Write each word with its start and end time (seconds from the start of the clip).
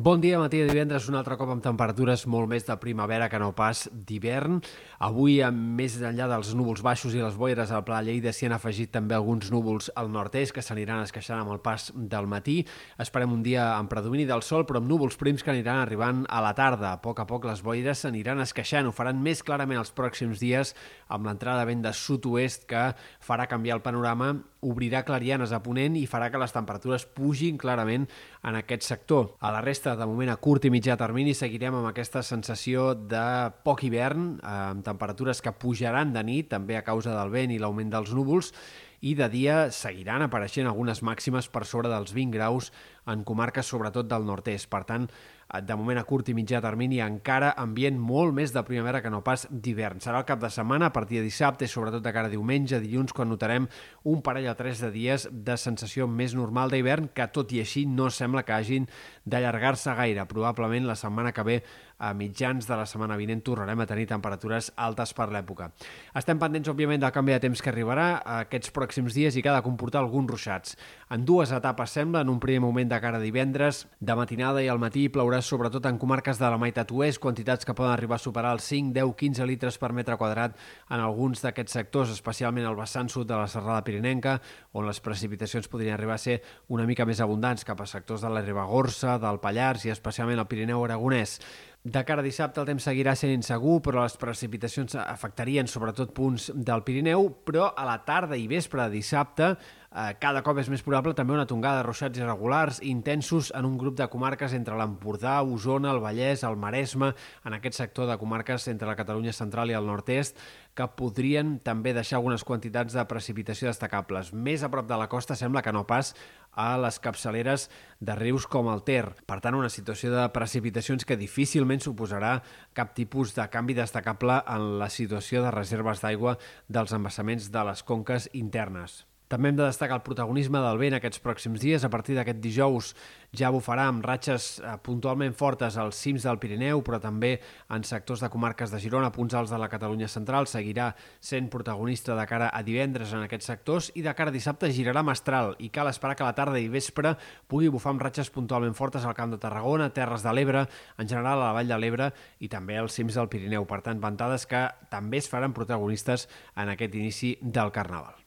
Bon 0.00 0.20
dia, 0.20 0.38
matí 0.38 0.60
de 0.62 0.68
divendres, 0.70 1.08
un 1.10 1.16
altre 1.18 1.34
cop 1.34 1.50
amb 1.50 1.62
temperatures 1.64 2.22
molt 2.30 2.46
més 2.46 2.62
de 2.62 2.74
primavera 2.78 3.26
que 3.26 3.38
no 3.42 3.48
pas 3.58 3.80
d'hivern. 3.90 4.60
Avui, 5.02 5.40
més 5.50 5.96
enllà 5.98 6.28
dels 6.30 6.52
núvols 6.54 6.84
baixos 6.86 7.16
i 7.16 7.18
les 7.18 7.34
boires 7.34 7.72
al 7.74 7.82
Pla 7.82 7.98
Lleida, 8.06 8.30
s'hi 8.30 8.46
han 8.46 8.54
afegit 8.54 8.92
també 8.94 9.16
alguns 9.16 9.50
núvols 9.50 9.88
al 9.98 10.12
nord-est 10.14 10.54
que 10.54 10.62
s'aniran 10.62 11.02
esqueixant 11.02 11.40
amb 11.40 11.50
el 11.50 11.58
pas 11.64 11.88
del 11.96 12.28
matí. 12.30 12.60
Esperem 13.02 13.34
un 13.34 13.42
dia 13.42 13.72
amb 13.72 13.90
predomini 13.90 14.28
del 14.28 14.44
sol, 14.46 14.68
però 14.68 14.78
amb 14.78 14.86
núvols 14.86 15.18
prims 15.18 15.42
que 15.42 15.50
aniran 15.50 15.80
arribant 15.80 16.22
a 16.30 16.44
la 16.46 16.54
tarda. 16.54 16.92
A 16.92 17.02
poc 17.02 17.18
a 17.18 17.26
poc 17.26 17.48
les 17.50 17.64
boires 17.66 18.04
s'aniran 18.06 18.44
esqueixant. 18.46 18.86
Ho 18.86 18.94
faran 18.94 19.18
més 19.18 19.42
clarament 19.42 19.82
els 19.82 19.90
pròxims 19.90 20.38
dies 20.38 20.76
amb 21.08 21.26
l'entrada 21.26 21.64
de 21.64 21.72
vent 21.72 21.82
de 21.88 21.90
sud-oest 22.04 22.70
que 22.70 22.92
farà 23.18 23.50
canviar 23.50 23.80
el 23.80 23.82
panorama 23.82 24.36
obrirà 24.60 25.04
clarianes 25.06 25.52
a 25.54 25.60
Ponent 25.62 25.96
i 25.98 26.06
farà 26.10 26.30
que 26.32 26.40
les 26.40 26.54
temperatures 26.54 27.04
pugin 27.14 27.58
clarament 27.60 28.08
en 28.42 28.58
aquest 28.58 28.86
sector. 28.86 29.34
A 29.40 29.52
la 29.54 29.62
resta, 29.62 29.94
de 29.96 30.06
moment, 30.08 30.32
a 30.32 30.38
curt 30.42 30.66
i 30.66 30.72
mitjà 30.74 30.96
termini, 30.98 31.36
seguirem 31.36 31.78
amb 31.78 31.90
aquesta 31.90 32.24
sensació 32.26 32.92
de 32.98 33.24
poc 33.64 33.84
hivern, 33.86 34.32
amb 34.42 34.84
temperatures 34.86 35.42
que 35.44 35.54
pujaran 35.54 36.12
de 36.16 36.24
nit, 36.26 36.50
també 36.50 36.78
a 36.78 36.84
causa 36.86 37.14
del 37.14 37.32
vent 37.34 37.54
i 37.54 37.60
l'augment 37.62 37.92
dels 37.94 38.14
núvols, 38.16 38.52
i 39.00 39.14
de 39.14 39.28
dia 39.30 39.56
seguiran 39.74 40.24
apareixent 40.24 40.66
algunes 40.66 41.02
màximes 41.06 41.48
per 41.52 41.64
sobre 41.68 41.90
dels 41.92 42.14
20 42.16 42.34
graus 42.34 42.72
en 43.08 43.24
comarques 43.24 43.66
sobretot 43.66 44.08
del 44.08 44.26
nord-est. 44.26 44.68
Per 44.68 44.82
tant, 44.84 45.06
de 45.48 45.76
moment 45.80 45.96
a 45.96 46.04
curt 46.04 46.28
i 46.28 46.34
mitjà 46.36 46.60
termini 46.60 46.98
encara 47.00 47.54
ambient 47.56 47.96
molt 47.96 48.34
més 48.36 48.52
de 48.52 48.62
primavera 48.66 49.00
que 49.00 49.12
no 49.12 49.22
pas 49.24 49.46
d'hivern. 49.48 50.02
Serà 50.04 50.20
el 50.20 50.26
cap 50.28 50.42
de 50.42 50.50
setmana 50.52 50.90
a 50.90 50.92
partir 50.92 51.22
de 51.22 51.28
dissabte 51.28 51.68
sobretot 51.70 52.04
de 52.04 52.12
cara 52.12 52.28
a 52.28 52.32
diumenge, 52.32 52.82
dilluns, 52.82 53.14
quan 53.16 53.30
notarem 53.32 53.68
un 54.04 54.20
parell 54.22 54.50
o 54.52 54.56
tres 54.58 54.82
de 54.84 54.92
dies 54.92 55.28
de 55.32 55.56
sensació 55.56 56.08
més 56.08 56.34
normal 56.36 56.74
d'hivern 56.74 57.08
que 57.14 57.30
tot 57.32 57.54
i 57.56 57.62
així 57.62 57.86
no 57.88 58.10
sembla 58.12 58.44
que 58.44 58.56
hagin 58.58 58.90
d'allargar-se 59.24 59.94
gaire. 59.96 60.28
Probablement 60.28 60.90
la 60.90 60.98
setmana 60.98 61.32
que 61.32 61.46
ve 61.46 61.62
a 61.98 62.14
mitjans 62.14 62.66
de 62.68 62.76
la 62.78 62.86
setmana 62.86 63.18
vinent 63.18 63.42
tornarem 63.44 63.80
a 63.82 63.86
tenir 63.90 64.06
temperatures 64.08 64.70
altes 64.76 65.12
per 65.14 65.28
l'època. 65.34 65.70
Estem 66.16 66.38
pendents, 66.38 66.70
òbviament, 66.70 67.02
del 67.02 67.12
canvi 67.14 67.34
de 67.34 67.40
temps 67.42 67.62
que 67.62 67.72
arribarà 67.72 68.08
aquests 68.38 68.72
pròxims 68.74 69.16
dies 69.16 69.36
i 69.36 69.42
que 69.42 69.50
ha 69.50 69.56
de 69.56 69.64
comportar 69.66 70.02
alguns 70.04 70.30
ruixats. 70.30 70.76
En 71.10 71.24
dues 71.26 71.52
etapes 71.54 71.94
sembla, 71.98 72.22
en 72.22 72.30
un 72.30 72.40
primer 72.40 72.62
moment 72.62 72.88
de 72.88 73.00
cara 73.02 73.18
a 73.18 73.22
divendres, 73.22 73.86
de 73.98 74.14
matinada 74.14 74.62
i 74.62 74.68
al 74.70 74.78
matí 74.78 75.08
plourà 75.12 75.40
sobretot 75.42 75.86
en 75.90 75.98
comarques 75.98 76.38
de 76.38 76.50
la 76.50 76.58
meitat 76.60 76.92
oest, 76.92 77.20
quantitats 77.22 77.66
que 77.66 77.74
poden 77.74 77.92
arribar 77.92 78.18
a 78.18 78.22
superar 78.22 78.54
els 78.54 78.68
5, 78.70 78.92
10, 78.94 79.14
15 79.18 79.48
litres 79.48 79.78
per 79.78 79.92
metre 79.92 80.16
quadrat 80.20 80.56
en 80.88 81.00
alguns 81.00 81.42
d'aquests 81.42 81.78
sectors, 81.80 82.12
especialment 82.14 82.66
al 82.68 82.78
vessant 82.78 83.10
sud 83.10 83.26
de 83.28 83.36
la 83.36 83.48
Serrada 83.50 83.82
Pirinenca, 83.84 84.38
on 84.72 84.86
les 84.86 85.00
precipitacions 85.00 85.68
podrien 85.68 85.96
arribar 85.96 86.18
a 86.18 86.22
ser 86.22 86.40
una 86.68 86.86
mica 86.86 87.06
més 87.08 87.20
abundants 87.24 87.66
cap 87.66 87.80
a 87.80 87.88
sectors 87.88 88.22
de 88.22 88.30
la 88.30 88.44
Ribagorça, 88.44 89.18
del 89.18 89.40
Pallars 89.42 89.88
i 89.88 89.94
especialment 89.94 90.38
al 90.38 90.48
Pirineu 90.50 90.84
Aragonès. 90.84 91.38
De 91.84 92.02
cara 92.04 92.20
a 92.20 92.26
dissabte 92.26 92.58
el 92.60 92.66
temps 92.66 92.84
seguirà 92.88 93.14
sent 93.14 93.30
insegur, 93.30 93.78
però 93.84 94.02
les 94.02 94.16
precipitacions 94.18 94.96
afectarien 94.98 95.68
sobretot 95.70 96.10
punts 96.16 96.48
del 96.52 96.82
Pirineu, 96.82 97.28
però 97.46 97.68
a 97.70 97.84
la 97.86 98.00
tarda 98.04 98.36
i 98.36 98.48
vespre 98.50 98.82
de 98.82 98.98
dissabte 98.98 99.52
eh, 99.94 100.14
cada 100.20 100.42
cop 100.46 100.58
és 100.60 100.68
més 100.72 100.82
probable 100.84 101.14
també 101.16 101.34
una 101.34 101.46
tongada 101.48 101.80
de 101.80 101.86
ruixats 101.86 102.20
irregulars 102.20 102.80
intensos 102.84 103.52
en 103.56 103.66
un 103.68 103.78
grup 103.80 103.96
de 103.98 104.08
comarques 104.12 104.54
entre 104.56 104.76
l'Empordà, 104.78 105.40
Osona, 105.42 105.92
el 105.94 106.02
Vallès, 106.04 106.44
el 106.44 106.56
Maresme, 106.56 107.12
en 107.44 107.56
aquest 107.56 107.78
sector 107.80 108.08
de 108.10 108.18
comarques 108.20 108.68
entre 108.68 108.88
la 108.88 108.96
Catalunya 108.98 109.32
central 109.32 109.70
i 109.70 109.78
el 109.78 109.86
nord-est, 109.88 110.38
que 110.78 110.86
podrien 110.94 111.56
també 111.64 111.94
deixar 111.96 112.18
algunes 112.20 112.44
quantitats 112.46 112.94
de 112.94 113.04
precipitació 113.10 113.68
destacables. 113.70 114.32
Més 114.32 114.62
a 114.62 114.70
prop 114.70 114.86
de 114.86 114.98
la 115.00 115.08
costa 115.10 115.34
sembla 115.34 115.62
que 115.62 115.74
no 115.74 115.86
pas 115.88 116.14
a 116.52 116.76
les 116.78 116.98
capçaleres 117.02 117.68
de 118.00 118.14
rius 118.18 118.46
com 118.46 118.70
el 118.70 118.84
Ter. 118.86 119.04
Per 119.26 119.40
tant, 119.42 119.58
una 119.58 119.72
situació 119.72 120.12
de 120.14 120.28
precipitacions 120.34 121.06
que 121.06 121.18
difícilment 121.18 121.82
suposarà 121.82 122.38
cap 122.78 122.94
tipus 122.94 123.34
de 123.34 123.46
canvi 123.50 123.78
destacable 123.78 124.40
en 124.46 124.78
la 124.78 124.90
situació 124.90 125.42
de 125.42 125.54
reserves 125.54 126.02
d'aigua 126.02 126.38
dels 126.68 126.94
embassaments 126.94 127.50
de 127.50 127.68
les 127.70 127.82
conques 127.82 128.30
internes. 128.32 129.04
També 129.28 129.50
hem 129.50 129.56
de 129.58 129.66
destacar 129.66 129.98
el 129.98 130.04
protagonisme 130.06 130.60
del 130.64 130.78
vent 130.80 130.94
aquests 130.96 131.20
pròxims 131.20 131.60
dies. 131.60 131.82
A 131.84 131.90
partir 131.92 132.14
d'aquest 132.16 132.38
dijous 132.40 132.94
ja 133.36 133.50
bufarà 133.52 133.84
amb 133.90 134.06
ratxes 134.06 134.46
eh, 134.62 134.76
puntualment 134.80 135.34
fortes 135.36 135.76
als 135.76 135.98
cims 136.00 136.24
del 136.24 136.38
Pirineu, 136.40 136.80
però 136.84 136.96
també 137.02 137.34
en 137.68 137.84
sectors 137.84 138.22
de 138.24 138.30
comarques 138.32 138.72
de 138.72 138.80
Girona, 138.80 139.10
punts 139.12 139.36
alts 139.36 139.52
de 139.52 139.58
la 139.60 139.68
Catalunya 139.68 140.08
central. 140.08 140.48
Seguirà 140.48 140.94
sent 141.20 141.50
protagonista 141.52 142.16
de 142.16 142.24
cara 142.30 142.48
a 142.48 142.62
divendres 142.64 143.12
en 143.12 143.26
aquests 143.26 143.50
sectors 143.52 143.90
i 143.94 144.04
de 144.06 144.14
cara 144.16 144.32
a 144.32 144.36
dissabte 144.36 144.70
girarà 144.72 145.02
mestral 145.04 145.52
i 145.60 145.68
cal 145.74 145.90
esperar 145.92 146.16
que 146.16 146.24
la 146.24 146.36
tarda 146.38 146.60
i 146.62 146.70
vespre 146.72 147.12
pugui 147.48 147.68
bufar 147.68 147.92
amb 147.92 148.06
ratxes 148.06 148.32
puntualment 148.32 148.76
fortes 148.78 149.04
al 149.04 149.16
Camp 149.18 149.34
de 149.34 149.40
Tarragona, 149.42 149.90
Terres 149.92 150.24
de 150.24 150.32
l'Ebre, 150.32 150.64
en 150.96 151.10
general 151.10 151.42
a 151.42 151.50
la 151.50 151.56
Vall 151.58 151.68
de 151.68 151.76
l'Ebre 151.76 152.08
i 152.40 152.48
també 152.48 152.78
als 152.80 152.96
cims 152.96 153.20
del 153.20 153.28
Pirineu. 153.28 153.68
Per 153.68 153.82
tant, 153.84 154.00
ventades 154.00 154.48
que 154.48 154.64
també 154.88 155.20
es 155.20 155.28
faran 155.28 155.52
protagonistes 155.52 156.30
en 156.56 156.72
aquest 156.72 156.96
inici 156.96 157.36
del 157.42 157.74
Carnaval. 157.76 158.24